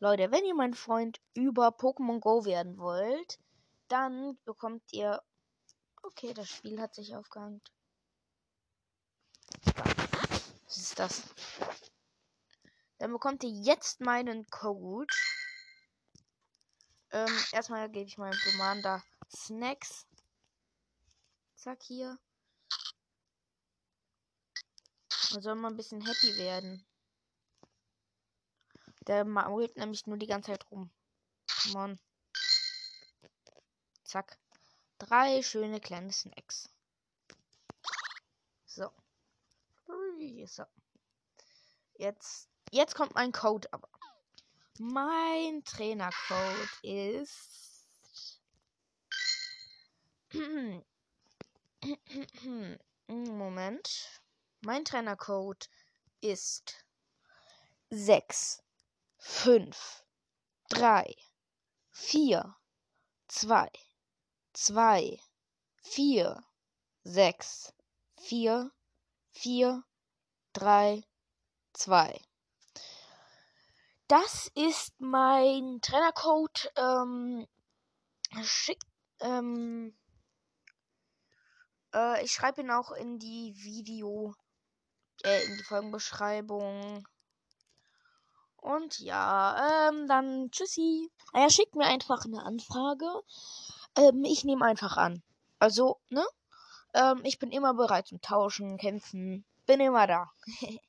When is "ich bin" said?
97.24-97.50